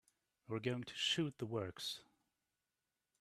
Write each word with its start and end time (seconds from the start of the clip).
We're 0.47 0.57
going 0.57 0.83
to 0.85 0.95
shoot 0.95 1.35
the 1.37 1.45
works. 1.45 2.01